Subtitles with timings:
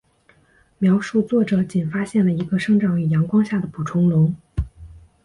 [0.79, 4.33] 描述作者仅发现了一个生长于阳光下的捕虫笼。